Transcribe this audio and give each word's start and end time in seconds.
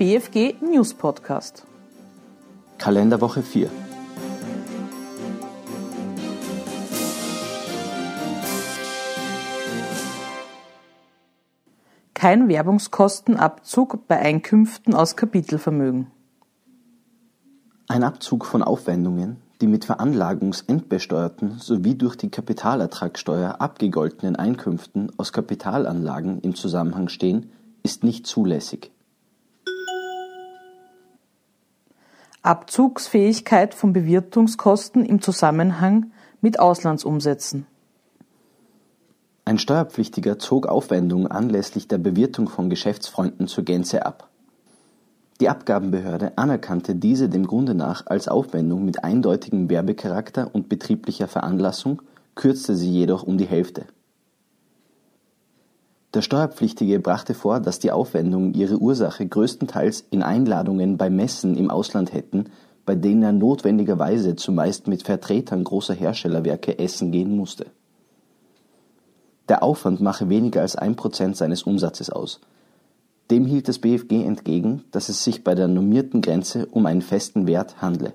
BFG 0.00 0.54
News 0.62 0.94
Podcast. 0.94 1.66
Kalenderwoche 2.78 3.42
4. 3.42 3.68
Kein 12.14 12.48
Werbungskostenabzug 12.48 14.08
bei 14.08 14.18
Einkünften 14.18 14.94
aus 14.94 15.16
Kapitelvermögen. 15.16 16.06
Ein 17.86 18.02
Abzug 18.02 18.46
von 18.46 18.62
Aufwendungen, 18.62 19.36
die 19.60 19.66
mit 19.66 19.84
veranlagungsentbesteuerten 19.84 21.58
sowie 21.58 21.94
durch 21.94 22.16
die 22.16 22.30
Kapitalertragssteuer 22.30 23.60
abgegoltenen 23.60 24.36
Einkünften 24.36 25.12
aus 25.18 25.34
Kapitalanlagen 25.34 26.40
im 26.40 26.54
Zusammenhang 26.54 27.10
stehen, 27.10 27.52
ist 27.82 28.02
nicht 28.02 28.26
zulässig. 28.26 28.92
Abzugsfähigkeit 32.42 33.74
von 33.74 33.92
Bewirtungskosten 33.92 35.04
im 35.04 35.20
Zusammenhang 35.20 36.12
mit 36.40 36.58
Auslandsumsätzen. 36.58 37.66
Ein 39.44 39.58
Steuerpflichtiger 39.58 40.38
zog 40.38 40.66
Aufwendungen 40.66 41.26
anlässlich 41.26 41.86
der 41.86 41.98
Bewirtung 41.98 42.48
von 42.48 42.70
Geschäftsfreunden 42.70 43.46
zur 43.46 43.64
Gänze 43.64 44.06
ab. 44.06 44.30
Die 45.40 45.50
Abgabenbehörde 45.50 46.38
anerkannte 46.38 46.94
diese 46.94 47.28
dem 47.28 47.46
Grunde 47.46 47.74
nach 47.74 48.06
als 48.06 48.28
Aufwendung 48.28 48.86
mit 48.86 49.04
eindeutigem 49.04 49.68
Werbecharakter 49.68 50.54
und 50.54 50.70
betrieblicher 50.70 51.28
Veranlassung, 51.28 52.00
kürzte 52.36 52.74
sie 52.74 52.90
jedoch 52.90 53.22
um 53.22 53.36
die 53.36 53.46
Hälfte. 53.46 53.84
Der 56.14 56.22
Steuerpflichtige 56.22 56.98
brachte 56.98 57.34
vor, 57.34 57.60
dass 57.60 57.78
die 57.78 57.92
Aufwendungen 57.92 58.54
ihre 58.54 58.78
Ursache 58.78 59.26
größtenteils 59.26 60.06
in 60.10 60.22
Einladungen 60.22 60.96
bei 60.96 61.08
Messen 61.08 61.56
im 61.56 61.70
Ausland 61.70 62.12
hätten, 62.12 62.46
bei 62.84 62.94
denen 62.94 63.22
er 63.22 63.32
notwendigerweise 63.32 64.34
zumeist 64.36 64.88
mit 64.88 65.04
Vertretern 65.04 65.62
großer 65.62 65.94
Herstellerwerke 65.94 66.78
essen 66.78 67.12
gehen 67.12 67.36
musste 67.36 67.66
der 69.50 69.64
Aufwand 69.64 70.00
mache 70.00 70.28
weniger 70.28 70.60
als 70.60 70.76
ein 70.76 70.94
Prozent 70.94 71.36
seines 71.36 71.64
Umsatzes 71.64 72.08
aus. 72.08 72.40
Dem 73.32 73.46
hielt 73.46 73.66
das 73.66 73.80
BfG 73.80 74.24
entgegen, 74.24 74.84
dass 74.92 75.08
es 75.08 75.24
sich 75.24 75.42
bei 75.42 75.56
der 75.56 75.66
normierten 75.66 76.20
Grenze 76.20 76.66
um 76.66 76.86
einen 76.86 77.02
festen 77.02 77.48
Wert 77.48 77.82
handle. 77.82 78.12